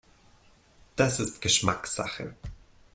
Das 0.95 1.19
ist 1.19 1.41
Geschmackssache. 1.43 2.35